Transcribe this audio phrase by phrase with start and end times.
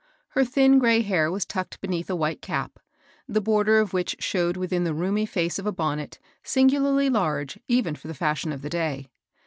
[0.29, 2.79] Her thin gray hair was tucked be neath a white cap,
[3.27, 7.93] the border of which showed within the roomy face of a bonnet singularly large even
[7.93, 9.09] for the fiishion of the day.